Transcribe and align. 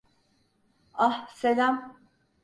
Ah, 0.95 1.27
selam. 1.33 1.99